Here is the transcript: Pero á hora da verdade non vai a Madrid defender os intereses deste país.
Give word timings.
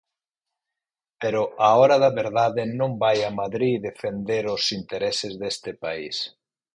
Pero 1.21 1.41
á 1.67 1.69
hora 1.79 1.97
da 2.03 2.11
verdade 2.21 2.63
non 2.79 2.91
vai 3.03 3.17
a 3.23 3.31
Madrid 3.41 3.75
defender 3.89 4.43
os 4.55 4.63
intereses 4.79 5.33
deste 5.41 5.71
país. 5.83 6.15